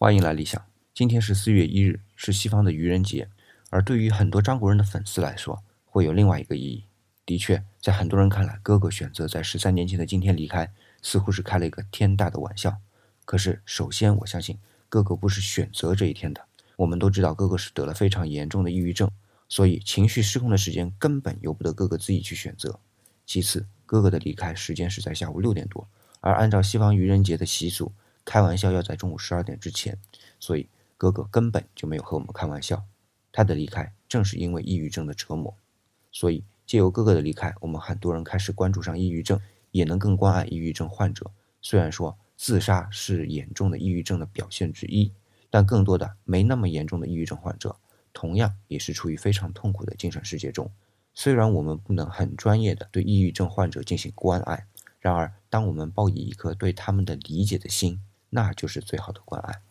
[0.00, 0.64] 欢迎来理想。
[0.94, 3.28] 今天是四月一日，是西方的愚人节，
[3.68, 6.84] 而对于很多张国人的粉丝来说，会有另外一个意义。
[7.26, 10.72] 的确，在很多人看来，哥哥选择在十三年前的今天离开，
[11.02, 12.76] 似乎是开了一个天大的玩笑。
[13.24, 14.56] 可是，首先我相信，
[14.88, 16.44] 哥哥不是选择这一天的。
[16.76, 19.10] 我们都知道，哥哥是得了非常严重的抑郁症，
[19.48, 22.78] 所以情绪失控的时间根本由不得哥哥自己去选择。
[23.26, 25.88] 其次，哥哥的离开时间是在下午六点多，
[26.20, 27.92] 而按照西方愚人节的习俗。
[28.28, 29.98] 开玩笑要在中午十二点之前，
[30.38, 30.68] 所以
[30.98, 32.84] 哥哥根本就没有和我们开玩笑。
[33.32, 35.56] 他的离开正是因为抑郁症的折磨，
[36.12, 41.30] 所以借由哥哥的离开，我们很多人开始关注上抑郁症，也能更关爱抑郁症患者。
[41.62, 45.10] 虽然说自杀是严重的抑郁症的表现之一，
[45.48, 47.76] 但更多的没那么严重的抑郁症患者，
[48.12, 50.70] 同样也是处于非常痛苦的精神世界中。
[51.14, 54.66] 虽然我们不能很专业的对抑郁症患者进行关爱，
[55.00, 58.02] 然而当我们抱以一颗对他们的理解的心。
[58.30, 59.67] 那就是最好的关爱。